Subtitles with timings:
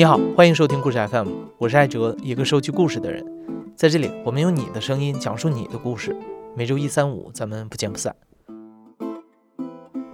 [0.00, 3.22] 你好，欢迎收听故事 FM，我是艾哲，一个收集故事的人。
[3.76, 6.16] 在这里，我们用你的声音讲述你的故事。
[6.56, 8.16] 每周一、三、五，咱们不见不散。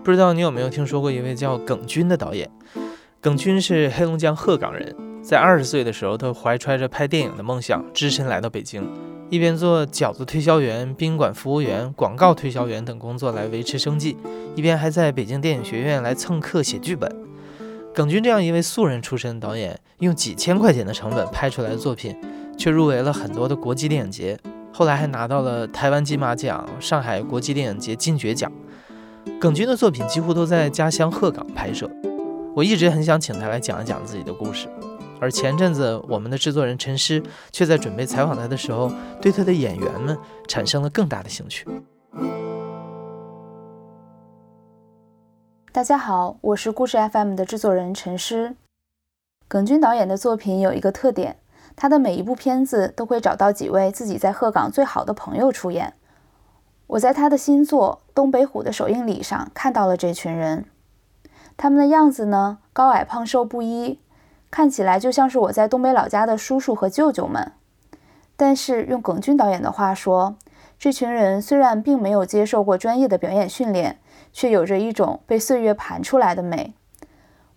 [0.02, 2.50] 不知道你有没有听说过一位叫耿军的导演？
[3.20, 8.84] 耿军是黑龙江鹤岗人，在二十岁的时候，他怀揣着拍电影的梦想，只身来到北京，
[9.30, 14.16] 一边做饺子推销员、宾馆服务员、广告推销员等工作来维持生计，
[14.57, 17.25] 一边还在北京电影学院来蹭课写剧本。
[17.96, 22.14] 耿军这样一位素人出身的导演，用几千块钱的成本拍出来的作品，
[22.59, 24.39] 却入围了很多的国际电影节，
[24.71, 28.53] 后来还拿到了台湾金马奖、上海国际电影节金爵奖。
[29.41, 31.91] 耿军的作品几乎都在家乡鹤岗拍摄，
[32.55, 34.69] 我一直很想请他来讲一讲自己的故事。
[35.19, 40.14] 而前阵子，我们的制作人陈诗却在准备采访他的时候，对他的演员们
[40.47, 41.67] 产生了更大的兴趣。
[45.77, 48.56] 大家好，我是故事 FM 的制作人陈诗。
[49.46, 51.36] 耿军导演的作品有一个特点，
[51.77, 55.92] 他的每一部片子都会找到几位自己在鹤岗最好的朋友出演。
[56.86, 60.64] 我在他的新作《东北虎》的首映礼上看到了这群人，
[61.58, 64.00] 他们的样子呢，高矮胖瘦不一，
[64.50, 67.52] 看起来就像是我在东北老家的叔叔和舅舅们。
[68.38, 70.36] 但是用耿军导演的话说，
[70.78, 73.98] 这群人虽然并没有接受过专业的表演训练。
[74.36, 76.74] 却有着一种被岁月盘出来的美，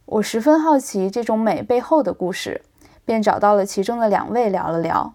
[0.05, 2.61] 我十分好奇这种美背后的故事，
[3.03, 5.13] 便找到了其中的两位聊了聊。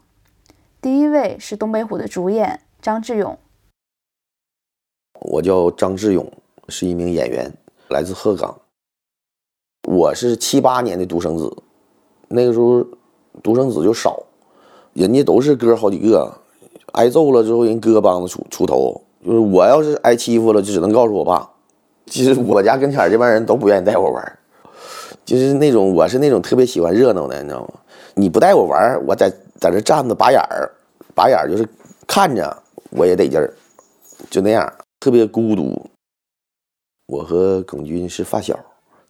[0.83, 3.39] 第一位是东北虎的主演张志勇，
[5.23, 6.31] 我叫张志勇，
[6.69, 7.51] 是一名演员，
[7.89, 8.61] 来自鹤岗。
[9.89, 11.51] 我是七八年的独生子，
[12.29, 12.85] 那个时候
[13.43, 14.23] 独生子就少，
[14.93, 16.31] 人家都是哥好几个，
[16.93, 21.53] 挨揍了之后人哥帮着出出头，就是我要是挨欺负了，就只能告诉我爸。
[22.07, 24.39] 其实我家跟前这帮人都不愿意带我玩，
[25.25, 27.69] 就是那种我是那种特别喜欢热闹的，你知道吗？
[28.15, 29.29] 你不带我玩，我在
[29.59, 30.71] 在这站着拔眼儿，
[31.15, 31.67] 拔眼儿就是
[32.07, 32.57] 看着
[32.91, 33.53] 我也得劲儿，
[34.31, 35.91] 就那样特别孤独。
[37.07, 38.59] 我和耿军是发小，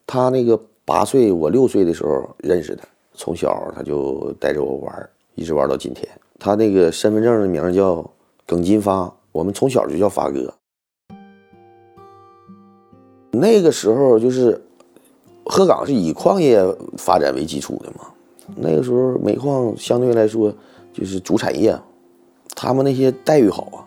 [0.07, 2.83] 他那个八岁，我六岁的时候认识的，
[3.13, 6.07] 从小他就带着我玩，一直玩到今天。
[6.39, 8.03] 他那个身份证的名叫
[8.45, 10.53] 耿金发，我们从小就叫发哥。
[13.39, 14.61] 那个时候就是
[15.45, 16.59] 鹤岗是以矿业
[16.97, 18.07] 发展为基础的嘛，
[18.55, 20.53] 那个时候煤矿相对来说
[20.93, 21.77] 就是主产业，
[22.55, 23.85] 他们那些待遇好啊，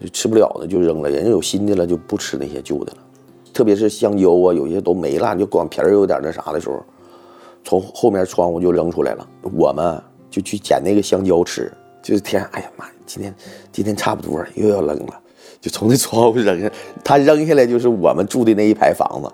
[0.00, 2.98] 就吃不了的就扔了，人家有新的了就不吃那些旧的了，
[3.52, 6.82] 特别是香蕉啊，有些都没了，就光皮儿有点那啥的时候，
[7.64, 13.34] 从后面窗户就扔出来了，我们就去捡那个香蕉吃，就是天，哎呀妈呀，今天
[13.72, 15.20] 今天差不多又要扔了。
[15.60, 16.70] 就从那窗户扔下，
[17.02, 19.30] 他扔下来就是我们住的那一排房子，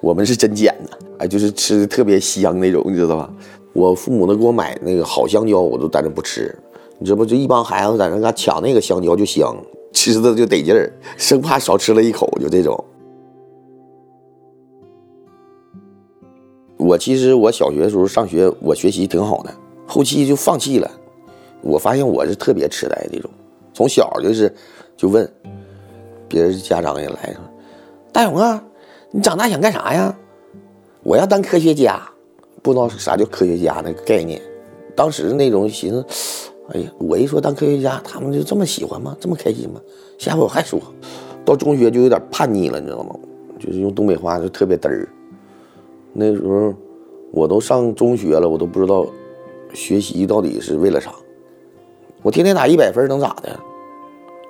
[0.00, 3.32] 我们是真捡的，哎，就是吃的特别香那种，你知道吧？
[3.72, 6.54] 我父母都给我买那个好香蕉，我都在那不吃，
[6.98, 7.24] 你知道不？
[7.24, 9.56] 就一帮孩子在那嘎抢那个香蕉就香，
[9.92, 12.84] 吃的就得劲儿，生怕少吃了一口，就这种。
[16.76, 19.54] 我其实我小学的时候上学，我学习挺好的，
[19.86, 20.90] 后期就放弃了。
[21.62, 23.30] 我发现我是特别痴呆这种，
[23.72, 24.54] 从小就是
[24.96, 25.32] 就问。
[26.32, 27.42] 别人家长也来说
[28.10, 28.64] ：“大勇啊，
[29.10, 30.16] 你长大想干啥呀？”
[31.04, 32.00] 我要当科学家，
[32.62, 34.40] 不知道啥叫科学家那个概念。
[34.96, 39.14] 当时那种寻思，哎呀，我一说当科学家，他们就这么喜欢吗？
[39.20, 39.78] 这么开心吗？
[40.16, 40.80] 下回我还说。
[41.44, 43.14] 到中学就有点叛逆了，你知道吗？
[43.58, 45.06] 就是用东北话就特别嘚儿。
[46.14, 46.72] 那时候
[47.30, 49.06] 我都上中学了，我都不知道
[49.74, 51.12] 学习到底是为了啥。
[52.22, 53.58] 我天天打一百分能咋的？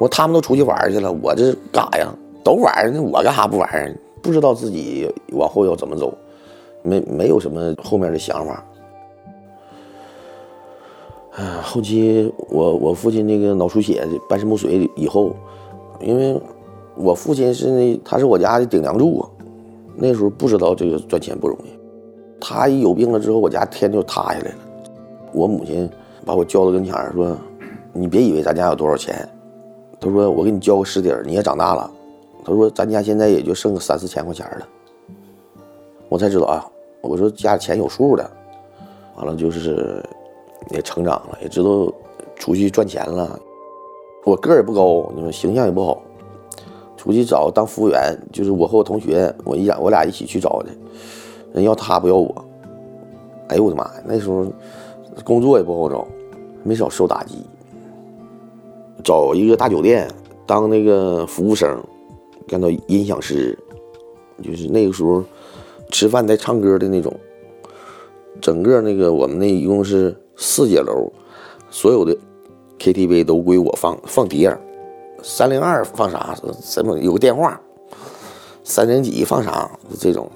[0.02, 2.12] 我他们都出去玩去了，我这干啥呀？
[2.42, 3.96] 都玩呢，我干啥不玩？
[4.20, 6.12] 不知道自己往后要怎么走，
[6.82, 8.64] 没没有什么后面的想法。
[11.36, 15.36] 哎，后期我我父亲那个脑出血，半身不遂以后，
[16.00, 16.36] 因为
[16.96, 19.30] 我父亲是那他是我家的顶梁柱啊，
[19.94, 21.68] 那时候不知道这个赚钱不容易。
[22.40, 24.56] 他一有病了之后，我家天就塌下来了。
[25.32, 25.88] 我母亲
[26.26, 27.36] 把我叫到跟前说
[27.94, 29.16] ：“你别以为咱家有多少钱。”
[30.02, 31.90] 他说：“我给你交个实底儿，你也长大了。”
[32.44, 34.68] 他说：“咱家现在也就剩个三四千块钱了。”
[36.10, 36.66] 我才知道啊，
[37.00, 38.30] 我说家里钱有数的。
[39.14, 40.02] 完了就是
[40.70, 41.92] 也成长了，也知道
[42.34, 43.38] 出去赚钱了。
[44.24, 46.02] 我个儿也不高，你说形象也不好，
[46.96, 50.70] 出去找当服务员，就是我和我同学，我一我俩一起去找的，
[51.52, 52.34] 人要他不要我。
[53.48, 54.46] 哎呦我的妈呀，那时候
[55.22, 56.06] 工作也不好找，
[56.64, 57.44] 没少受打击。
[59.02, 60.08] 找一个大酒店
[60.46, 61.82] 当那个服务生，
[62.46, 63.58] 干到音响师，
[64.42, 65.24] 就是那个时候
[65.90, 67.14] 吃饭带唱歌的那种。
[68.40, 71.12] 整个那个我们那一共是四节楼，
[71.70, 72.16] 所有的
[72.78, 74.56] KTV 都归我放放碟，
[75.22, 76.36] 三零二放啥？
[76.60, 77.60] 什么有个电话？
[78.64, 79.70] 三零几放啥？
[79.98, 80.30] 这种。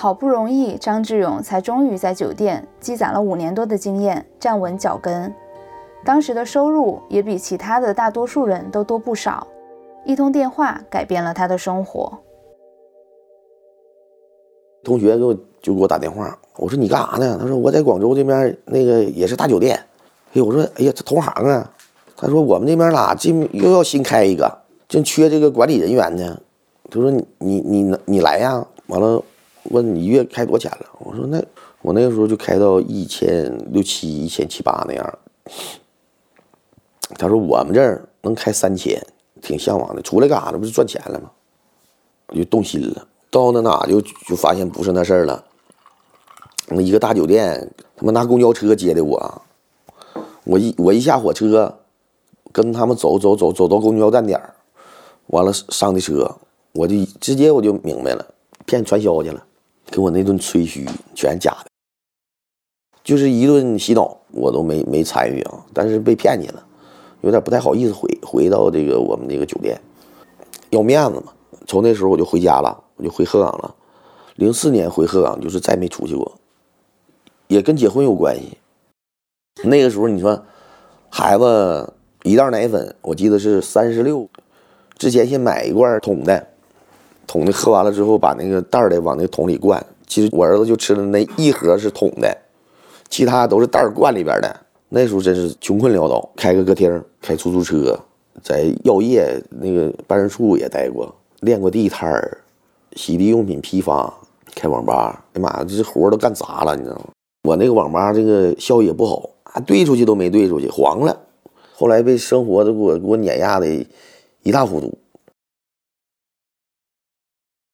[0.00, 5.30] 好不容易，张志勇才终于在酒店积攒了五年多的经验，站稳脚跟。
[6.06, 9.46] 当时的收入也比其他的大多数人都多不少。
[10.06, 12.18] 一通电话改变了他的生活。
[14.82, 17.36] 同学给我就给我打电话，我说你干啥呢？
[17.38, 19.78] 他说我在广州这边那个也是大酒店。
[20.32, 21.70] 哎，我说哎呀，这同行啊。
[22.16, 24.50] 他说我们这边啦，这又要新开一个，
[24.88, 26.40] 正缺这个管理人员呢。
[26.90, 28.66] 他说你你你你来呀？
[28.86, 29.22] 完了
[29.64, 30.86] 问你一月开多少钱了？
[30.98, 31.42] 我说那
[31.82, 35.18] 我那个时候就开到一千六七、一千七八那样。
[37.18, 39.04] 他说我们这儿能开三千，
[39.42, 40.02] 挺向往的。
[40.02, 40.50] 出来干啥？
[40.52, 41.30] 这不是赚钱了吗？
[42.28, 43.06] 我就动心了。
[43.30, 45.44] 到那哪就就发现不是那事儿了。
[46.68, 49.42] 那一个大酒店，他妈拿公交车接的我。
[50.44, 51.80] 我一我一下火车，
[52.50, 54.54] 跟他们走走走走到公交站点儿，
[55.26, 56.36] 完了上的车，
[56.72, 58.24] 我就直接我就明白了，
[58.66, 59.44] 骗传销去了，
[59.90, 61.66] 给我那顿吹嘘全是假的，
[63.02, 66.64] 就是一顿洗脑，我都没没参与啊，但是被骗去了，
[67.22, 69.80] 有点不太好意思回回到这个我们这个酒店，
[70.70, 71.32] 要面子嘛。
[71.66, 73.74] 从那时候我就回家了，我就回鹤岗了。
[74.36, 76.38] 零四年回鹤岗就是再没出去过，
[77.48, 78.56] 也跟结婚有关系。
[79.64, 80.42] 那个时候你说，
[81.10, 81.92] 孩子
[82.22, 84.28] 一袋奶粉，我记得是三十六。
[84.96, 86.46] 之前先买一罐桶的，
[87.30, 89.80] 桶的喝完了之后，把那个袋儿的往那桶里灌。
[90.04, 92.36] 其实我儿子就吃了那一盒是桶的，
[93.08, 94.56] 其他都是袋儿灌里边的。
[94.88, 97.96] 那时候真是穷困潦倒，开个歌厅，开出租车，
[98.42, 101.14] 在药业那个办事处也待过。
[101.42, 102.38] 练过地摊儿，
[102.96, 104.12] 洗涤用品批发，
[104.56, 105.24] 开网吧。
[105.34, 107.04] 哎妈呀，这活儿都干砸了，你知道吗？
[107.44, 109.30] 我那个网吧这个效益也不好，
[109.64, 111.16] 兑出去都没兑出去，黄了。
[111.76, 113.68] 后来被生活都给我给我碾压的
[114.42, 114.98] 一塌糊涂。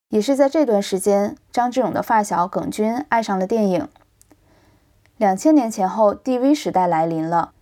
[0.08, 3.88] 也是在这段时间，张志勇的发小耿军爱上了电影。
[5.16, 7.52] 两千年前后，DV 时代来临了，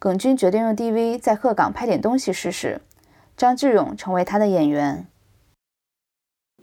[0.00, 2.80] 耿军决定用 DV 在鹤岗拍点东西试试。
[3.36, 5.06] 张志勇成为他的演员。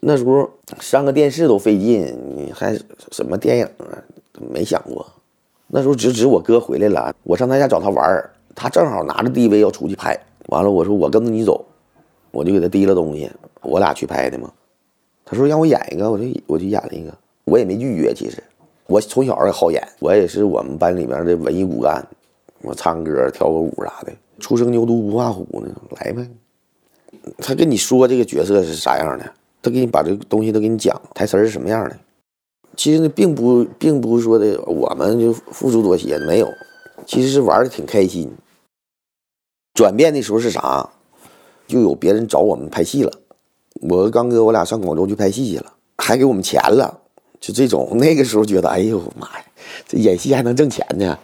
[0.02, 0.50] 那时候
[0.80, 2.06] 上个电视都费劲，
[2.36, 2.78] 你还
[3.12, 4.04] 什么电影啊？
[4.52, 5.06] 没想过。
[5.68, 10.20] 那时候只指我哥回来了，我上他家找他玩儿，他正好拿着 DV 要出去拍。
[10.48, 11.66] 完了，我说我跟着你走，
[12.32, 13.32] 我就给他提了东西，
[13.62, 14.52] 我俩去拍的嘛。
[15.30, 17.16] 他说让我演一个，我就我就演了一个，
[17.46, 18.12] 我也没拒绝。
[18.16, 18.42] 其实
[18.88, 22.04] 我从小也好演，我也是我们班里面的文艺骨干，
[22.64, 26.28] 我唱歌、跳个舞啥的，初生牛犊不怕虎呢，来呗。
[27.38, 29.32] 他跟你说这个角色是啥样的？
[29.62, 31.96] 他给你把这个东西都给你讲，台词是什么样的？
[32.76, 36.52] 其实呢，并不，并不是说的我们就付出多些，没有，
[37.06, 38.32] 其实是玩的挺开心。
[39.76, 40.90] 转变的时候是啥？
[41.68, 43.12] 就有别人找我们拍戏了，
[43.82, 47.02] 我和刚哥我俩上广州去拍戏去了，还给我们钱了，
[47.40, 47.96] 就这种。
[47.98, 49.46] 那个时候觉得，哎呦妈呀，
[49.88, 51.18] 这演戏还能挣钱呢。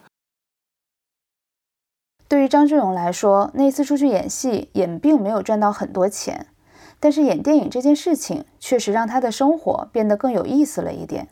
[2.28, 6.48] 对于张志勇来说，那次出去演戏也并没有赚到很多钱。
[7.00, 11.28] 但是演电影这件事情确实让他的生活变得更有意思了一点。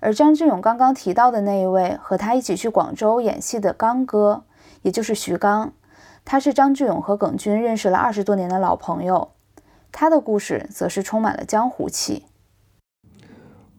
[0.00, 4.44] 而张志勇刚刚提到的那一位和他一起去广州演戏的刚哥，
[4.82, 5.72] 也就是徐刚，
[6.24, 9.32] 他是张志勇和耿军认识了二十多年的老朋友。
[9.96, 12.24] 他的故事则是充满了江湖气。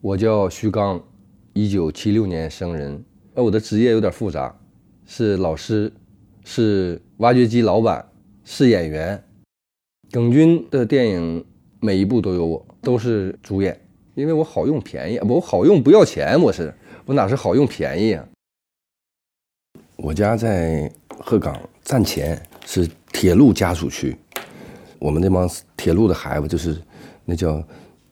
[0.00, 0.98] 我叫徐刚，
[1.52, 3.04] 一九七六年生人。
[3.34, 4.58] 呃，我的职业有点复杂，
[5.04, 5.92] 是老师，
[6.42, 8.02] 是挖掘机老板，
[8.44, 9.22] 是演员。
[10.10, 11.44] 耿军的电影
[11.80, 13.78] 每一部都有我，都是主演，
[14.14, 16.72] 因为我好用便宜，我好用不要钱，我是
[17.04, 18.26] 我哪是好用便宜啊？
[19.96, 24.16] 我家在鹤岗站前，是铁路家属区，
[24.98, 26.76] 我们那帮铁路的孩子就是
[27.24, 27.62] 那叫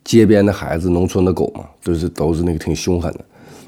[0.04, 3.24] 街边的孩子，农村的狗嘛，都是都是那个挺凶狠的。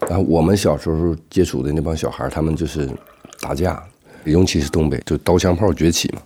[0.09, 2.91] 然后我们小时候接触的那帮小孩，他们就是
[3.41, 3.83] 打架，
[4.25, 6.23] 尤其是东北，就刀枪炮崛起嘛。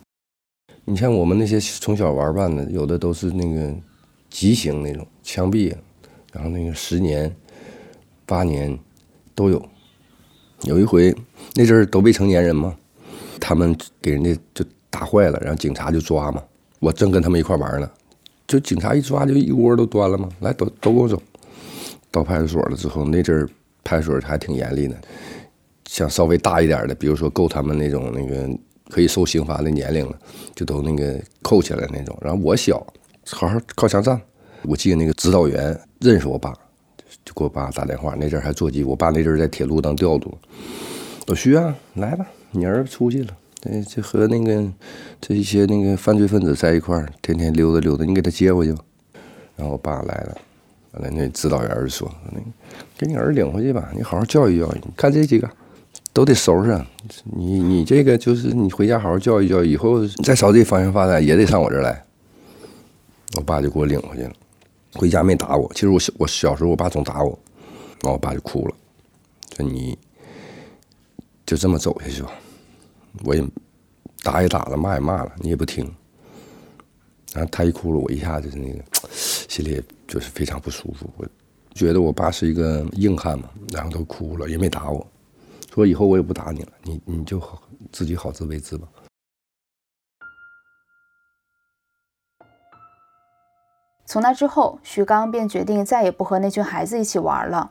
[0.85, 3.73] 你像我们那些从小玩伴的，有的都是那个
[4.29, 5.73] 极刑那种枪毙，
[6.33, 7.33] 然后那个十年、
[8.27, 8.77] 八年
[9.35, 9.65] 都有。
[10.63, 11.15] 有一回
[11.55, 12.75] 那阵儿都未成年人嘛，
[13.41, 16.43] 他们给人家就打坏了，然后警察就抓嘛。
[16.81, 17.89] 我正跟他们一块玩呢，
[18.49, 21.23] 就警察一抓就一窝都端了嘛，来都都给我走。
[22.11, 23.49] 到派出所了之后，那阵儿
[23.85, 24.97] 派出所还挺严厉的，
[25.85, 28.51] 像稍微大一点的，比如说够他们那种那个。
[28.93, 30.19] 可以受刑罚的年龄了，
[30.53, 32.19] 就都那个扣起来那种。
[32.21, 32.85] 然后我小，
[33.31, 34.21] 好好靠墙站，
[34.63, 36.53] 我记得那个指导员认识我爸，
[37.25, 38.17] 就给我爸打电话。
[38.19, 40.37] 那阵还座机，我爸那阵在铁路当调度。
[41.27, 44.73] 老徐啊，来吧，你儿子出去了，对，就和那个
[45.21, 48.81] 这一些那个犯罪分子在一块儿，天天溜达溜达，你给他接回去吧。
[49.57, 50.39] 然后我爸来了，
[50.93, 52.41] 完了那指导员就说：“那
[52.97, 54.81] 给你儿子领回去吧，你好好教育教育。
[54.83, 55.47] 你看这几个
[56.15, 56.83] 都得收拾，
[57.25, 62.03] 你你这个就是你回家好好教育教育，以后再朝这方向发展也得上我这儿来。”
[63.37, 64.33] 我爸就给我领回去了，
[64.95, 65.71] 回家没打我。
[65.75, 67.39] 其实我小我小时候，我爸总打我，
[68.03, 68.75] 然后我爸就哭了，
[69.55, 69.99] 说你
[71.45, 72.33] 就这么走下去吧。
[73.25, 73.45] 我也
[74.23, 75.85] 打也打了，骂也骂了，你也不听。
[77.33, 81.09] 然后他一哭了，我一下子那个心里就是非常不舒服。
[81.17, 81.27] 我
[81.75, 85.07] 觉得我爸是一个硬汉嘛，然后都哭了，也没打我，
[85.73, 87.63] 说以后我也不打你了，你你就好
[87.93, 88.89] 自己好自为之吧。
[94.07, 97.71] 从那之后，徐刚便决定再也不和那群孩子一起玩了。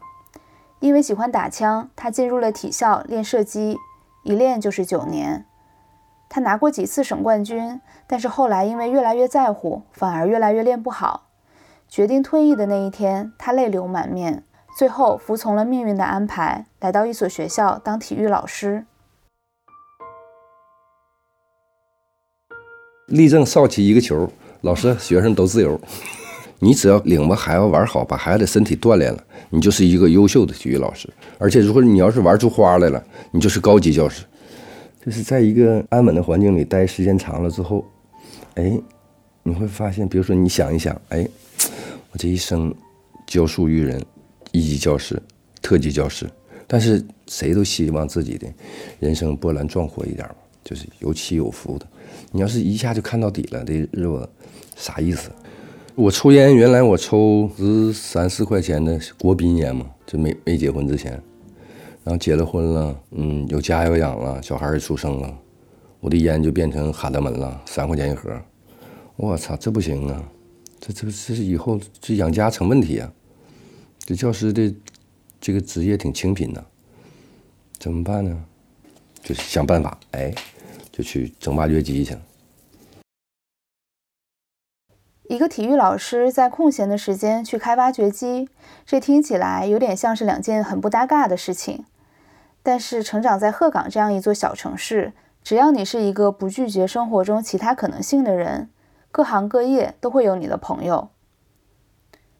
[0.79, 3.77] 因为喜欢打枪，他进入了体校练射击，
[4.23, 5.45] 一练就是九年。
[6.27, 11.27] 他拿过几次省冠军，但是后来因为越来越在乎，反而越来越练不好。
[11.87, 14.43] 决定退役的那一天，他泪流满面，
[14.77, 18.85] 最后服从了命运的安排，来到一所学校当体育老师。
[23.07, 25.81] 立正扫起一个球，老师学生都自由。
[26.59, 31.09] 你只要领着孩子玩好，把孩子的身体锻炼了，你就是一个优秀的体育老师。
[31.37, 34.23] 而且，如果你要是玩出花来了，你就是高级教师。
[35.05, 37.85] 就是在一个安稳的环境里待时间长了之后，
[38.55, 38.77] 哎，
[39.43, 41.25] 你会发现，比如说你想一想，哎，
[42.11, 42.75] 我这一生
[43.25, 44.03] 教书育人，
[44.51, 45.19] 一级教师、
[45.61, 46.29] 特级教师，
[46.67, 48.45] 但是谁都希望自己的
[48.99, 50.35] 人生波澜壮阔一点嘛，
[50.65, 51.87] 就是有起有伏的。
[52.31, 54.29] 你要是一下就看到底了，这日子
[54.75, 55.31] 啥意思？
[55.95, 61.11] 我抽烟，原来我抽十三四块钱的国宾烟嘛，就没没结婚之前，
[62.03, 65.37] 然后结了婚了，嗯，有家有养了，小孩也出生了，
[65.99, 68.31] 我的烟就变成哈德门了，三块钱一盒，
[69.17, 70.23] 我操，这不行啊，
[70.79, 73.11] 这这这以后这养家成问题啊，
[73.99, 74.73] 这教师的
[75.41, 76.65] 这个职业挺清贫的，
[77.77, 78.45] 怎么办呢？
[79.21, 80.33] 就想办法，哎，
[80.91, 82.21] 就去整挖掘机去了。
[85.29, 88.49] 一个体育老师在空闲的时间去开挖掘机，
[88.83, 91.85] 这听起来有点像是两件很不搭嘎的事情。
[92.63, 98.71] 但是成长在鹤岗这样一座小城市，只要你是一个不拒绝生活中其他可能性的人，
[99.11, 101.09] 各行各业都会有你的朋友。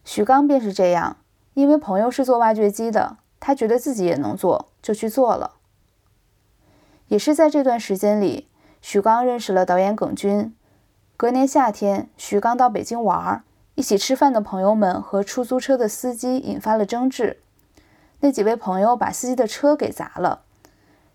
[0.04, 1.18] 徐刚便是这样，
[1.54, 5.52] 因为朋友是做挖掘机的，他觉得自己也能做，就去做了。
[7.06, 8.48] 也是在这段时间里，
[8.82, 10.52] 徐刚认识了导演耿军。
[11.20, 17.40] 隔年夏天，徐刚到北京玩儿，一起吃饭的朋友们和出租车的司机引发了争执。
[18.20, 20.40] 那几位朋友把司机的车给砸了，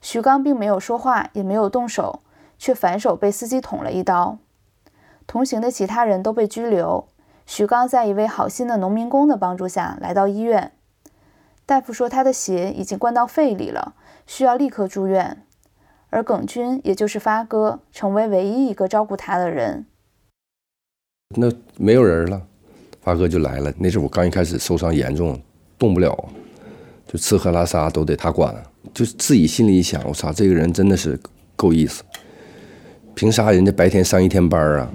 [0.01, 2.19] 徐刚并没有说话，也没有动手，
[2.59, 4.37] 却反手被司机捅了一刀。
[5.25, 7.07] 同行的其他人都被拘留。
[7.47, 10.73] 徐刚在一位好心的农民工的帮助下来到医院，
[11.65, 13.95] 大夫说他的血已经灌到肺里了，
[14.27, 15.41] 需要立刻住院。
[16.11, 19.87] 而耿军，也就是发哥，成为唯一一个照顾他的人。
[21.29, 22.39] 那没有人了，
[23.01, 23.73] 发哥就来了。
[23.79, 25.39] 那时候我刚一开始受伤严重，
[25.77, 26.15] 动不了，
[27.07, 28.55] 就吃喝拉撒都得他管。
[28.93, 31.19] 就自己心里一想，我操，这个人真的是
[31.55, 32.03] 够意思。
[33.15, 34.91] 凭啥人家白天上一天班啊，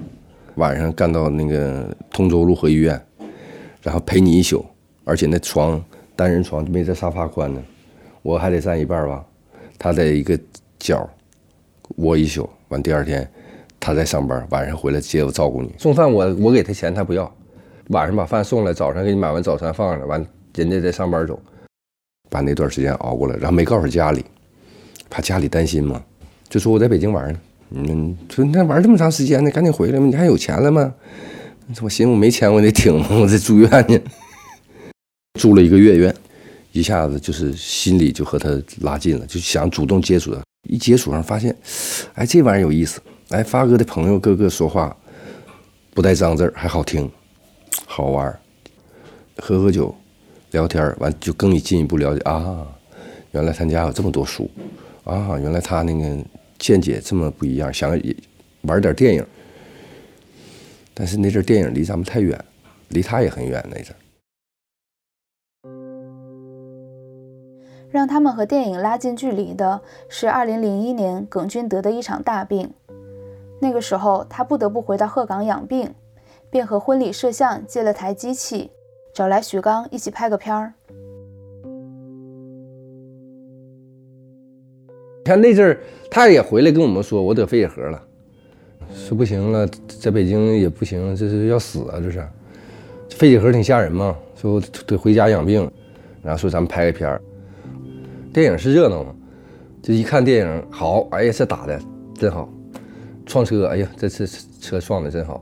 [0.55, 2.99] 晚上干到那个通州路和医院，
[3.81, 4.65] 然后陪你一宿，
[5.03, 5.83] 而且那床
[6.15, 7.61] 单人床没这沙发宽呢，
[8.21, 9.25] 我还得占一半吧，
[9.77, 10.39] 他在一个
[10.79, 11.07] 角
[11.97, 13.29] 窝一宿，完第二天。
[13.81, 15.73] 他在上班，晚上回来接我照顾你。
[15.79, 17.29] 送饭我我给他钱，他不要。
[17.87, 21.37] 晚上把饭送来，早上给你买完早餐放上，完人家再上班走，
[22.29, 24.23] 把那段时间熬过来，然后没告诉家里，
[25.09, 26.01] 怕家里担心嘛，
[26.47, 27.39] 就说我在北京玩呢。
[27.71, 30.93] 嗯，说你玩这么长时间呢，赶紧回来嘛，你还有钱了吗？
[31.81, 33.99] 我寻思我没钱，我得挺嘛， 我得住院呢。
[35.39, 36.15] 住了一个月院，
[36.71, 38.49] 一下子就是心里就和他
[38.81, 40.41] 拉近了，就想主动接触他。
[40.69, 41.55] 一接触上发现，
[42.13, 43.01] 哎，这玩意儿有意思。
[43.31, 44.95] 哎，发哥的朋友个个说话
[45.93, 47.09] 不带脏字还好听，
[47.85, 48.37] 好玩儿
[49.37, 49.95] 喝喝酒，
[50.51, 52.67] 聊天儿完就更进一步了解啊，
[53.31, 54.51] 原来他家有这么多书
[55.05, 56.23] 啊，原来他那个
[56.59, 57.97] 见解这么不一样，想
[58.63, 59.25] 玩点电影，
[60.93, 62.37] 但是那阵电影离咱们太远，
[62.89, 63.95] 离他也很远那阵。
[67.89, 72.73] 让他们和电影拉近距离的是2001年耿军得的一场大病。
[73.61, 75.93] 那个时候，他不得不回到鹤岗养病，
[76.49, 78.71] 便和婚礼摄像借了台机器，
[79.13, 80.73] 找来许刚一起拍个片儿。
[85.23, 85.77] 看那阵儿，
[86.09, 88.03] 他也回来跟我们说，我得肺结核了，
[88.95, 91.99] 说不行了，在北京也不行，这是要死啊！
[92.01, 92.27] 这是
[93.11, 95.71] 肺结核挺吓人嘛，说得回家养病，
[96.23, 97.21] 然后说咱们拍个片儿。
[98.33, 99.13] 电影是热闹嘛，
[99.83, 101.79] 就一看电影好，哎呀，这打的
[102.15, 102.49] 真好，
[103.31, 104.27] 撞车，哎呀，这次
[104.59, 105.41] 车撞的真好。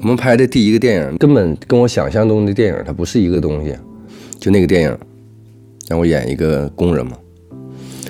[0.00, 3.76] 我们拍的第一个电影根本跟我想象中的电影它不是一个东西，
[4.38, 4.96] 就那个电影
[5.88, 7.18] 让我演一个工人嘛。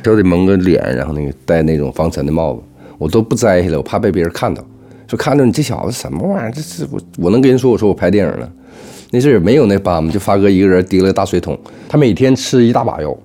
[0.02, 2.62] 都得蒙个脸，然后那个戴那种防尘的帽子，
[2.98, 4.62] 我都不摘下来，我怕被别人看到。
[5.06, 6.52] 说看着你这小子什么玩意儿？
[6.52, 8.52] 这是我我能跟人说，我说我拍电影了。
[9.10, 13.16] 那阵也没有那班嘛，就发哥一个人提了个大水桶，他每天吃一大把药，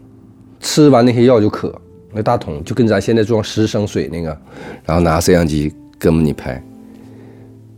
[0.61, 1.73] 吃完那些药就渴，
[2.13, 4.37] 那大桶就跟咱现在装十升水那个，
[4.85, 6.61] 然后拿摄像机跟着你拍。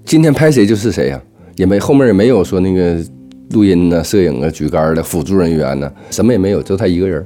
[0.03, 1.21] 今天拍谁就是谁呀，
[1.55, 3.03] 也没后面也没有说那个
[3.51, 7.25] 录音呢、摄影啊、举杆的辅助人员呢，什么也没有，就他一个人。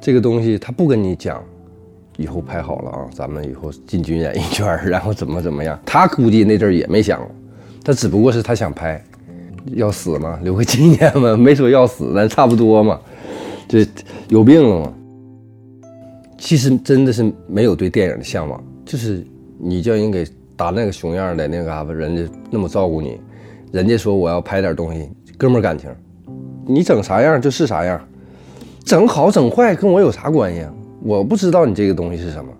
[0.00, 1.42] 这个东西他不跟你讲，
[2.16, 5.78] 以后拍好了啊，咱们以后进军演艺圈，然后怎么怎么样？
[5.86, 7.30] 他估计那阵也没想过，
[7.84, 9.02] 他只不过是他想拍，
[9.72, 12.98] 要死嘛，留个纪念嘛，没说要死，咱差不多嘛，
[13.68, 13.86] 这
[14.28, 14.92] 有病了嘛。
[16.44, 19.24] 其实真的是没有对电影的向往，就是
[19.58, 23.18] 你叫人给打那个熊样的那个嘎巴，人家那么照顾你，
[23.72, 25.08] 人家说我要拍点东西，
[25.38, 25.88] 哥们感情，
[26.66, 27.98] 你整啥样就是啥样。
[28.84, 30.74] 整好整坏跟我有啥关系啊？
[31.02, 32.52] 我不知道你这个东西是什么，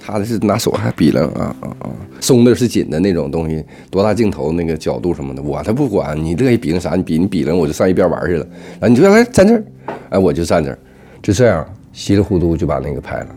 [0.00, 8.44] 他的是拿手还比了啊啊啊，松的是紧的那种东西，多大镜头那个角度什么的，我他不管你乐意比那啥，你比你比了我就上一边玩去了，
[8.80, 9.64] 然后你就来站这儿，
[10.08, 10.78] 哎我就站这儿，
[11.22, 11.64] 就这样
[12.00, 13.36] 稀里糊涂就把那个拍了，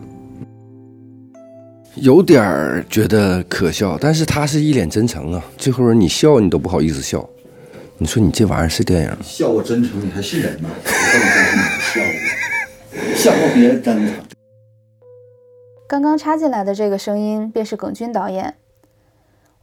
[1.96, 7.28] 有点儿觉得可笑，但是他是一脸真诚啊，最后你笑你都不好意思笑。
[7.98, 9.16] 你说你这玩意儿是电影？
[9.22, 10.70] 笑我真诚，你还是人吗？
[13.14, 14.14] 笑我，别人真诚。
[15.86, 18.54] 刚刚插进来的这个声音便是耿军导演。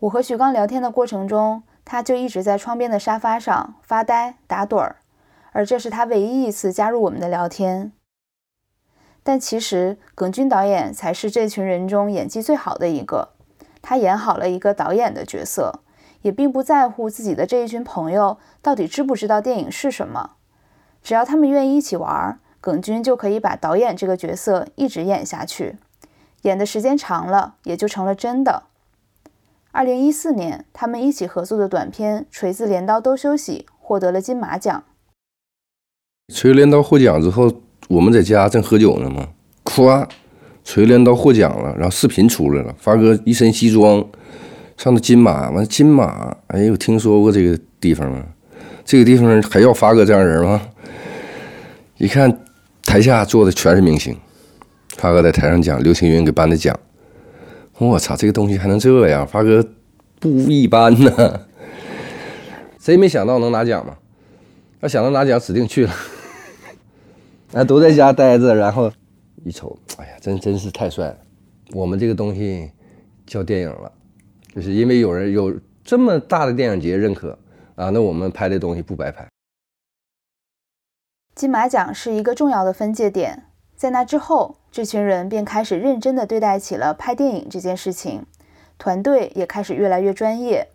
[0.01, 4.97] 我和徐刚聊天的过程中，他就一直在窗边的沙发上发呆打盹儿，
[5.53, 7.93] 而这是他唯一一次加入我们的聊天。
[9.23, 13.29] 但其实耿军导演才是这群人中演技最好的一个，
[13.81, 15.81] 他演好了一个导演的角色。
[16.21, 20.33] 也并不在乎自己的这一群朋友到底知不知道电影是什么，
[21.01, 25.77] 只要他们愿意一起玩，耿军就可以把导演这个角色一直演下去，
[26.43, 28.65] 演的时间长了，也就成了真的。
[29.71, 34.83] 二零一四年，他们一起合作的短片《锤子镰刀都休息》获得了金马奖。
[36.31, 37.51] 锤子镰刀获奖之后，
[37.91, 39.27] 我们在家正喝酒呢嘛，
[39.65, 40.07] 咵，
[40.63, 44.05] 锤子镰刀获奖了，然后视频出来了，发哥一身西装。
[44.77, 48.23] 上的金马，完金马，哎，有听说过这个地方吗？
[48.85, 50.61] 这个地方还要发哥这样人吗？
[51.97, 52.39] 一看
[52.83, 54.17] 台下坐的全是明星，
[54.95, 56.73] 发哥在台上讲，刘青云给颁的奖。
[57.77, 59.27] 我操，这个东西还能这样？
[59.27, 59.63] 发哥
[60.17, 61.41] 不一般呢。
[62.79, 63.95] 谁没想到能拿奖嘛？
[64.79, 65.93] 要想到拿奖，指定去了。
[67.51, 68.91] 那，都在家待着，然后
[69.43, 71.17] 一瞅，哎呀，真真是太帅了。
[71.73, 72.71] 我们这个东西
[73.25, 73.91] 叫电影了。
[74.53, 77.37] 就是因为有人有这么大的电影节认可
[77.75, 79.25] 啊，那我们拍的东西不白拍。
[81.33, 88.25] 金马奖是一个重要的分界点，在那之后，这群人便开始认真的对待起了拍电影这件事情，
[88.77, 90.67] 团队也开始越来越专业。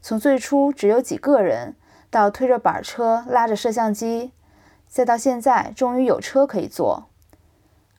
[0.00, 1.76] 从最初只有几个人，
[2.10, 4.32] 到推着板车拉着摄像机，
[4.88, 7.08] 再到现在终于有车可以坐。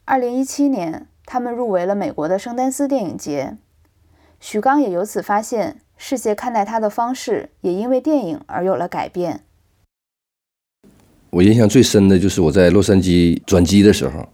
[0.06, 3.58] 二零一七年，他们入围了美国的圣丹斯电影节。
[4.40, 9.42] 许刚也由此发现，世界看待他的方式也因为电影而有了改变。
[11.30, 14.28] 我印象最深的就是我在洛杉矶转机的时候，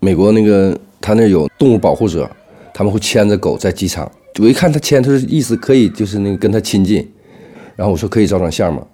[0.00, 2.30] 美国那个他那有动物保护者，
[2.72, 4.10] 他们会牵着狗在机场。
[4.38, 7.12] 我一看他牵，他的意思可以就是那个跟他亲近。
[7.74, 8.86] 然后我说可以照张相吗？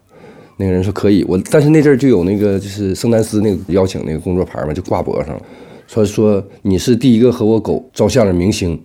[0.58, 1.24] 那个人说可以。
[1.26, 5.42] 我但是那阵儿就有那个就是圣丹斯那个邀请那个工作牌嘛，就挂脖上了，
[5.86, 8.78] 说说你是第一个和我狗照相的明星。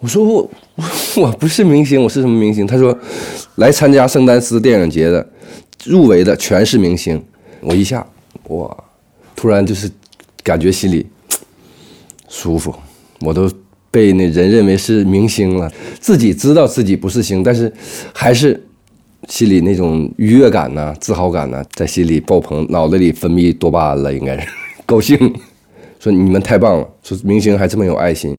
[0.00, 0.50] 我说我
[1.16, 2.66] 我不是明星，我是什么明星？
[2.66, 2.98] 他说，
[3.56, 5.28] 来参加圣丹斯电影节的，
[5.84, 7.22] 入围的全是明星。
[7.60, 8.06] 我一下
[8.48, 8.74] 哇，
[9.36, 9.90] 突然就是
[10.42, 11.06] 感觉心里
[12.30, 12.74] 舒服，
[13.20, 13.52] 我都
[13.90, 15.70] 被那人认为是明星了。
[16.00, 17.70] 自己知道自己不是星，但是
[18.14, 18.58] 还是
[19.30, 24.50] 心里那种愉悦感呐、自豪感呐，在心里爆棚，脑子里分泌多巴胺了，应该是
[24.84, 25.16] 高兴。
[26.00, 28.36] 说你们太棒了，说明星还这么有爱心。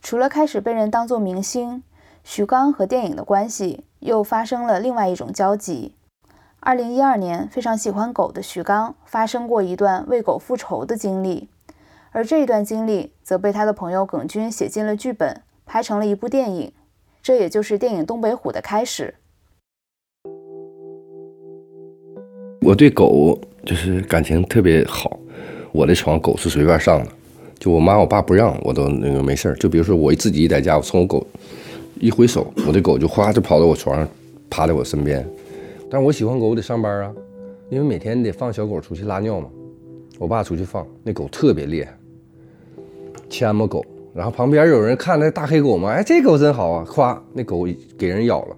[0.00, 1.82] 除了开始被人当作明星，
[2.22, 5.96] 徐刚和电影的关系又发生了另外一种交集。
[6.60, 11.48] 二零一二年，非常喜欢狗的徐刚发生过一段为狗复仇的经历，
[12.12, 16.72] 而这一段经历则被他的朋友耿军写进了剧本，拍成了一部电影。
[17.26, 19.12] 这也就是电影《东北虎》的开始。
[22.60, 25.18] 我对狗就是感情特别好，
[25.72, 27.10] 我的床狗是随便上的，
[27.58, 29.56] 就我妈我爸不让我都那个没事儿。
[29.56, 31.26] 就比如说我自己在家，我冲我狗
[31.98, 34.08] 一挥手，我的狗就哗就跑到我床上，
[34.48, 35.28] 趴在我身边。
[35.90, 37.12] 但是我喜欢狗，我得上班啊，
[37.70, 39.50] 因为每天得放小狗出去拉尿嘛。
[40.16, 41.92] 我爸出去放，那狗特别厉害，
[43.28, 43.84] 牵嘛狗，
[44.16, 48.56] 然后旁边有人看那大黑狗嘛，哎，这狗真好啊，咵，那狗给人咬了，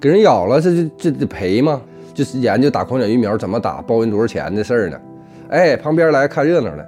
[0.00, 1.80] 给人咬了，这就这得赔嘛，
[2.12, 5.00] 就是研究打狂犬疫苗怎么打，包人多少钱的事儿呢。
[5.50, 6.84] 哎，旁边来看热闹的，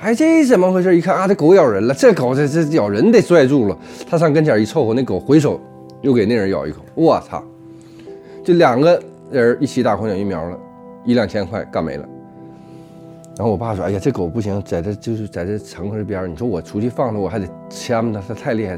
[0.00, 0.96] 哎，这怎么回事？
[0.98, 3.78] 一看啊，这狗咬人了，这狗这这咬人得拽住了。
[4.10, 5.60] 他上跟前一凑合，那狗回手
[6.02, 7.40] 又给那人咬一口，我操！
[8.42, 10.58] 就两个人一起打狂犬疫苗了，
[11.04, 12.08] 一两千块干没了。
[13.38, 18.76] 然后我爸说：“哎呀，这狗不行，在这就是在这城市边你说我出去放它，我还得牵它，它太厉害。”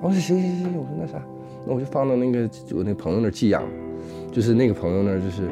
[0.00, 1.20] 我说：“行行行，我说那啥，
[1.66, 3.64] 那我就放到那个我那朋友那寄养，
[4.30, 5.48] 就是那个朋友那就是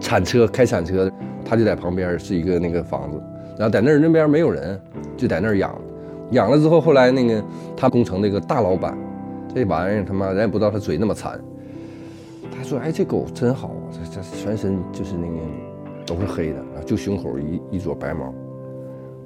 [0.00, 1.12] 铲车开铲车的，
[1.44, 3.20] 他就在旁边是一个那个房子，
[3.58, 4.80] 然后在那儿那边没有人，
[5.16, 5.76] 就在那儿养。
[6.30, 7.44] 养了之后，后来那个
[7.76, 8.96] 他工程那个大老板，
[9.52, 11.40] 这玩意儿他妈咱也不知道他嘴那么馋。
[12.56, 15.34] 他说：哎，这狗真好，这这全身就是那个。”
[16.06, 18.32] 都是黑的啊，就胸口一一撮白毛，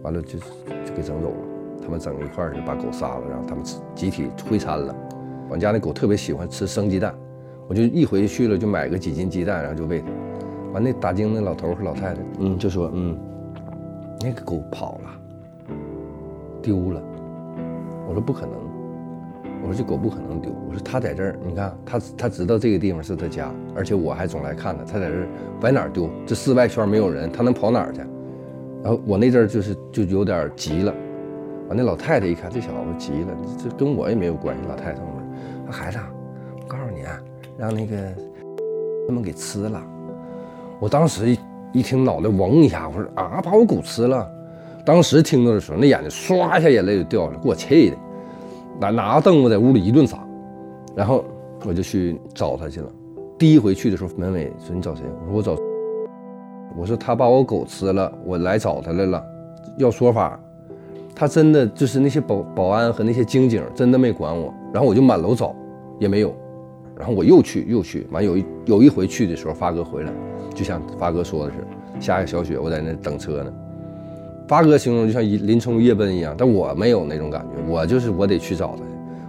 [0.02, 1.36] 完了就就给整走了。
[1.82, 3.64] 他们整一块就把狗杀了，然后他们
[3.94, 4.94] 集体会餐了。
[5.48, 7.14] 我家那狗特别喜欢吃生鸡蛋，
[7.66, 10.06] 我就一回去了就买个几斤鸡蛋，然后就喂它。
[10.72, 13.18] 完那打更那老头和老太太，嗯，就说嗯，
[14.20, 15.10] 那个狗跑了，
[16.60, 17.02] 丢了。
[18.06, 18.67] 我说不可能。
[19.62, 20.50] 我说这狗不可能丢。
[20.68, 24.84] 我说它在这儿，你看它它知道这个地方是它家，而且我还总来看它。
[24.84, 25.28] 它在这儿
[25.60, 26.08] 往哪儿丢？
[26.26, 28.00] 这室外圈没有人，它能跑哪儿去？
[28.82, 30.94] 然后我那阵儿就是就有点急了。
[31.68, 34.62] 完那老太太一看这小子急了，这跟我也没有关系。
[34.68, 35.04] 老太太说
[35.70, 35.98] ：“孩子，
[36.60, 37.20] 我告诉你啊，
[37.58, 37.96] 让那个
[39.06, 39.82] 他们给吃了。”
[40.80, 41.36] 我当时
[41.72, 44.26] 一听脑袋嗡一下，我说啊，把我狗吃了。
[44.86, 47.96] 当时听到的时候，那眼睛唰一下眼泪就掉了，给我气的。
[48.80, 50.18] 拿拿个凳子在屋里一顿砸，
[50.94, 51.24] 然后
[51.66, 52.90] 我就去找他去了。
[53.38, 55.62] 第一回去的时候，门卫说：“你找谁？”我说：“我找。”
[56.76, 59.22] 我说：“他把我狗吃了，我来找他来了，
[59.78, 60.38] 要说法。”
[61.14, 65.54] 他真的就是那些保保安和那些警警真的没管我，然后我就满楼找，
[65.98, 66.32] 也没有。
[66.96, 70.12] 然后我又去又去，完有一有一回去的时候，发哥回来，
[70.54, 71.58] 就像发哥说的是，
[72.00, 73.52] 下个小雪，我在那等车呢。
[74.48, 78.82] 发哥形容就像林林冲夜奔一样，但我没有那种感觉，我就是我得去找他，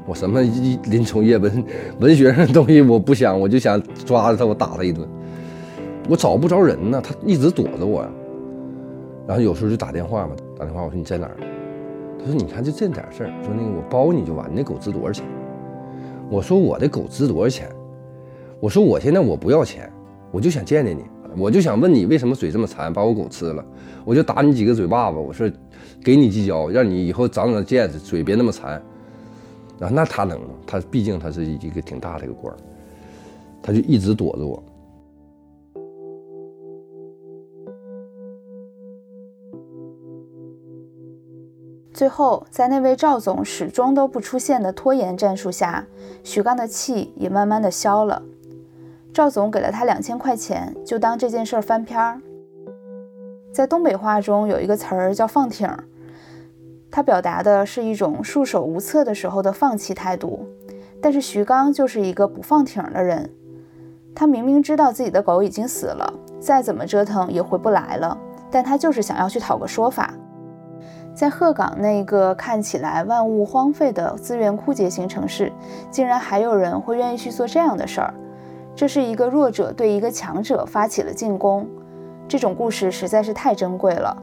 [0.07, 0.41] 我什么
[0.85, 1.63] 林冲夜奔，
[1.99, 5.07] 文学上的东西我不想，我就想抓着他，我打他一顿。
[6.09, 8.09] 我找不着人呢，他一直躲着我呀。
[9.27, 11.35] 然后有时候就打电话嘛，打电话我说你在哪儿？
[12.17, 15.25] 他说你看就这点事儿，说那个我包你就完，那狗值多少钱？
[16.29, 17.69] 我说我的狗值多少钱？
[18.59, 19.91] 我说我现在我不要钱，
[20.31, 21.03] 我就想见见你。
[21.37, 23.63] 我就想问你，为什么嘴这么馋，把我狗吃了？
[24.03, 25.17] 我就打你几个嘴巴子。
[25.17, 25.49] 我说，
[26.03, 28.81] 给你几脚，让你以后长长见识，嘴别那么馋。
[29.79, 30.47] 啊，那他能吗？
[30.65, 32.53] 他毕竟他是一个挺大的一个官
[33.61, 34.61] 他就一直躲着我。
[41.93, 45.85] 最后，在那位赵总始终都不出现的拖延战术下，
[46.23, 48.21] 徐刚的气也慢慢的消了。
[49.13, 52.21] 赵总给了他两千块钱，就当这件事儿翻篇儿。
[53.51, 55.67] 在东北话中有一个词儿叫“放挺”，
[56.91, 60.47] 它表达的是一种束手无策的时候的放弃态度。
[61.01, 63.29] 但是徐刚就是一个不放挺的人，
[64.13, 68.17] 他明明知道自己的狗已经死了，再怎么折腾也回不来了，
[68.51, 70.13] 但他就是想要去讨个说法。
[71.15, 75.51] 在鹤岗那个看起来万物荒废的资源枯竭型城市，
[75.89, 78.13] 竟然还有人会愿意去做这样的事儿。
[78.79, 81.67] 这是一个弱者对一个强者发起了进攻，
[82.29, 84.15] 这种故事实在是太珍贵了。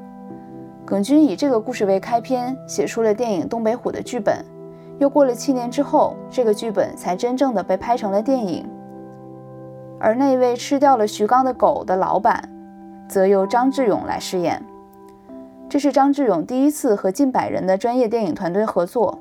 [0.86, 4.42] 耿军以这个故事为开篇，写出了电影《东北虎》的剧本。
[4.98, 8.66] 又过了七年之后，这个剧本才真正的被拍成了电影。
[10.00, 12.48] 而那位吃掉了徐刚的狗的老板，
[13.06, 14.64] 则由张志勇来饰演。
[15.68, 19.18] 这是张志勇第一次和近百人的专业电影团队合作，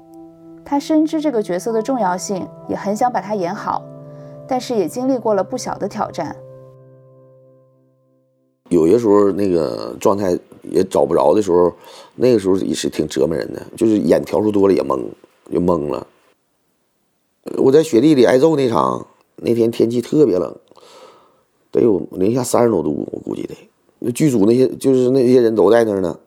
[0.64, 3.84] 他深知这个角色的重要性，也很想把它演好。
[4.48, 6.36] 但是也经历过了不小的挑战，
[8.70, 11.74] 有些时候那个状态也找不着的时候，
[12.16, 15.04] 那个时候也是挺折磨人的，就是演条数多了也懵，
[15.52, 16.08] 就懵了。
[17.58, 19.06] 我在雪地里挨揍那场，
[19.38, 20.56] 那天天气特别冷，
[21.72, 23.56] 得有零下三十多度，我估计得。
[24.00, 26.20] 那剧组那些就是那些人都在那儿呢，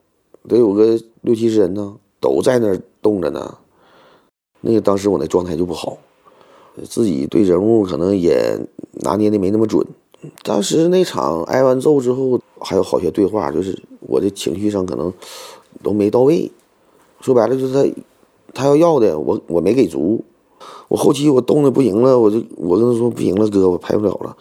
[0.48, 3.58] 得有个六七十人呢，都在那儿冻着呢。
[4.60, 5.98] 那个当时我那状态就不好，
[6.84, 8.58] 自己对人物可能也
[9.02, 9.86] 拿捏的没那么准。
[10.42, 15.12] 当时那场挨完揍之后，还有好些对话，就是我的情绪上可能
[15.82, 16.50] 都没到位。
[17.20, 18.02] 说白了就是他，
[18.52, 20.24] 他要要的我我没给足。
[20.88, 24.36] 我后期我冻的不行了，我就我跟他说不行了，哥，我拍不了了，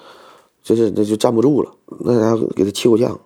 [0.63, 1.71] 就是那就站不住了。
[1.99, 3.19] 那家伙给他气够呛。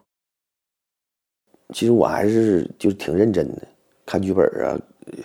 [1.73, 3.67] 其实我还是就是挺认真的，
[4.05, 4.77] 看剧本啊，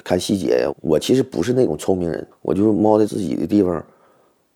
[0.05, 0.73] 看细节呀。
[0.81, 3.85] 我其实不是那种聪明人，我就是猫在自己的地方，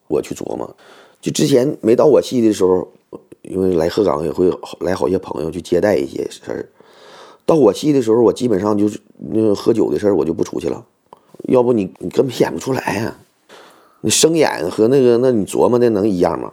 [0.09, 0.77] 我去琢磨。
[1.21, 2.89] 就之前没到我戏的时候，
[3.43, 6.69] 因为来鹤岗也会来好些朋友去接待一些事儿。
[7.45, 10.85] 到我戏的时候，我基本上就是那个喝酒的事儿，我就不出去了。
[11.49, 13.17] 要不你你根本演不出来呀！
[14.03, 16.53] 你生演和那个，那你琢磨的能一样吗？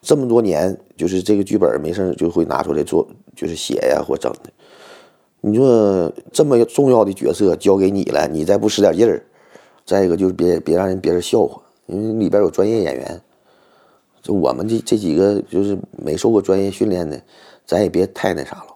[0.00, 3.06] 这么多年，就是这个剧本没事就会拿出来做，
[3.36, 4.50] 就是写呀或整的。
[5.44, 9.20] 你说这么重要的角色交给你了，你再不使点劲儿，
[9.84, 13.20] 再一个就是别别让人别人笑话，因为里边有专业演员。
[14.22, 17.20] 就我们这这几个就是没受过专业训练的，
[17.66, 18.66] 咱也别太那啥了。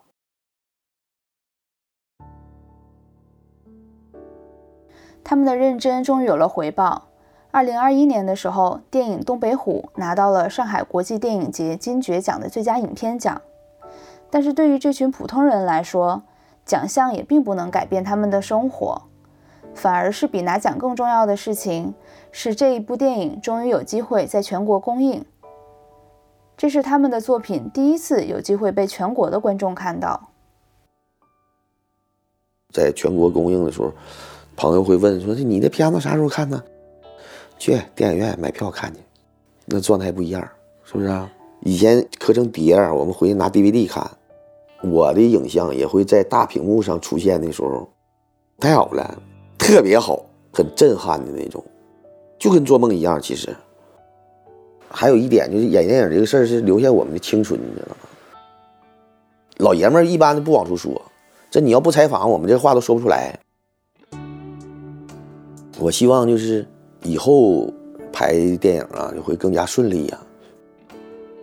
[5.22, 7.06] 他们的认真终于有了回报。
[7.52, 13.40] 二零二一年的时候，电影《东北虎》拿到了上海国际电影节金爵奖的最佳影片奖。
[14.28, 16.24] 但是对于这群普通人来说，
[16.66, 19.02] 奖项也并不能改变他们的生活，
[19.72, 21.94] 反而是比拿奖更重要的事情
[22.32, 25.24] 是这一部电影终于有机会在全国公映。
[26.56, 30.30] 这是他们的作品第一次有机会被全国的观众看到。
[32.72, 33.92] 在全国公映的时候，
[34.56, 36.62] 朋友会问说：“你的片子啥时候看呢？”
[37.58, 39.00] 去电影院买票看去，
[39.66, 40.42] 那状态不一样，
[40.84, 41.30] 是不是啊？
[41.60, 44.10] 以前刻成碟儿，我们回去拿 DVD 看，
[44.82, 47.88] 我的影像也会在大屏幕上出现的时候，
[48.58, 49.22] 太好了，
[49.58, 51.64] 特别好，很震撼的那种，
[52.38, 53.20] 就跟做梦一样。
[53.20, 53.54] 其实。
[54.88, 57.96] 还有一点就是演电影这个事儿是留下我们的青春，你知道吗？
[59.58, 61.02] 老爷们儿一般的不往出说，
[61.50, 63.38] 这你要不采访，我们这话都说不出来。
[65.78, 66.66] 我希望就是
[67.02, 67.70] 以后
[68.12, 70.18] 拍电影啊，就会更加顺利呀，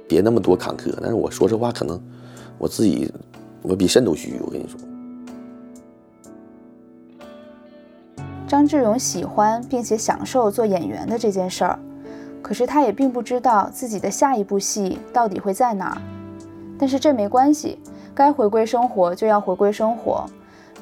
[0.07, 0.91] 别那么多坎坷。
[1.01, 2.01] 但是我说实话，可能
[2.63, 3.13] 我自己
[3.61, 4.79] 我比肾都虚，我跟你说。
[8.47, 11.77] 张志勇喜欢并且享受做演员的这件事儿。
[12.41, 15.97] 可是他也并不知道自己的下一部戏到底会在哪儿，
[16.79, 17.79] 但是这没关系，
[18.15, 20.25] 该回归生活就要回归生活，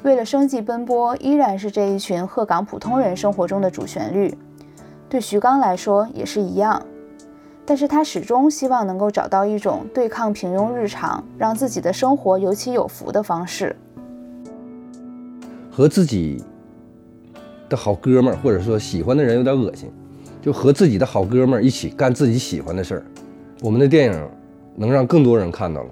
[0.04, 4.38] 为了生计奔波依然是这一群鹤岗普通人生活中的主旋律。
[5.10, 6.80] 对徐刚来说也是一样，
[7.66, 13.76] 但是他始终希望能够找到一种对抗平庸日常，让自己的生活有起有伏的方式。
[15.70, 16.44] 和自己
[17.70, 19.92] 的好哥们儿或者说喜欢的人有点恶心。
[20.42, 23.06] 就和自己的好哥们儿一起干自己喜欢的事儿，
[23.62, 24.30] 我们的电影
[24.76, 25.90] 能让更多人看到了，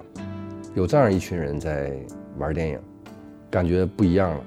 [0.74, 1.92] 有这样一群人在
[2.36, 2.78] 玩电影，
[3.48, 4.40] 感觉不一样了。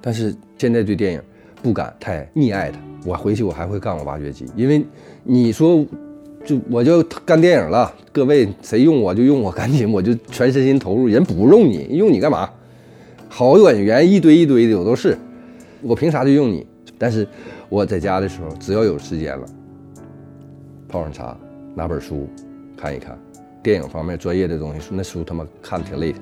[0.00, 1.22] 但是现在对电影
[1.62, 4.84] 不敢太溺爱它，我回去我还会干我挖掘机，因为
[5.22, 5.86] 你说
[6.44, 12.48] 就我就干电影了，各位谁用我就用我，赶紧我就全身心投入，人不用你，用你干嘛？
[13.28, 15.16] 好演员一堆一堆的我都是，
[15.82, 16.66] 我凭啥就用你？
[16.98, 17.26] 但是。
[17.70, 19.46] 我在家的时候，只要有时间了，
[20.86, 21.36] 泡上茶，
[21.74, 22.28] 拿本书
[22.76, 23.18] 看一看，
[23.64, 26.18] 电影方面专业的东西，那书他妈看挺累的，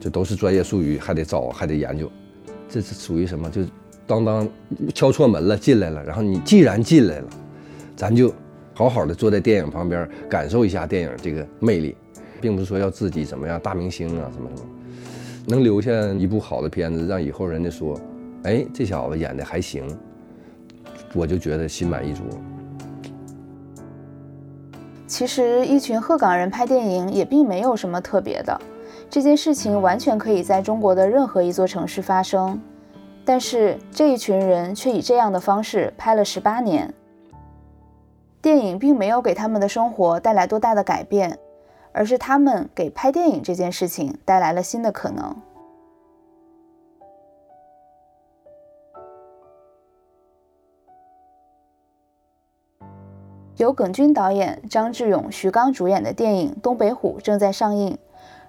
[0.00, 2.10] 这都是专业术语，还得找，还得研究。
[2.68, 3.48] 这是属于什么？
[3.50, 3.60] 就
[4.04, 4.48] 当当
[4.92, 6.02] 敲错门了，进来了。
[6.02, 7.28] 然后你既然进来了，
[7.94, 8.32] 咱就
[8.78, 11.96] 好好的坐在电影旁边，感受一下电影这个魅力，
[12.40, 14.68] 并不是说要自己怎么样大明星啊什么什么，
[15.48, 18.00] 能留下一部好的片子，让以后人家说，
[18.44, 19.84] 哎，这小子演的还行。
[21.12, 22.22] 我就觉得心满意足。
[25.08, 28.60] 其实，一群鹤岗人拍电影也并没有什么特别的，
[29.10, 32.56] 这件事情完全可以在中国的任何一座城市发生。
[33.24, 36.94] 但是，这一群人却以这样的方式拍了十八年。
[38.40, 41.38] 电影并没有给他们的生活带来多大的改变，
[41.92, 45.36] 而是他们给拍电影这件事情带来了新的可能。
[53.56, 57.98] 由耿军导演、张志勇、徐刚主演的电影《东北虎》正在上映。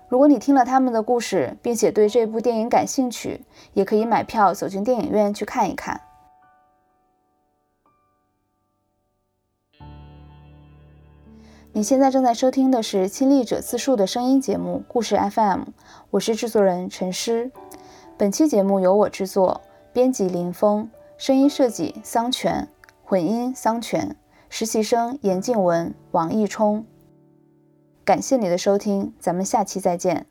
[0.08, 3.41] 如果你听了他们的故事，并且对这部电影感兴趣，
[3.73, 5.99] 也可以买票走进电影院去看一看。
[11.71, 15.62] 你现在正在收听的是亲历者自述的声音节目《故事 FM》，
[16.10, 17.51] 我是制作人陈诗。
[18.17, 19.62] 本期节目由我制作，
[19.93, 22.67] 编辑林峰，声音设计桑泉，
[23.03, 24.15] 混音桑泉，
[24.49, 26.84] 实习生严静文、王艺冲。
[28.03, 30.25] 感谢你的收听，咱们下期再见。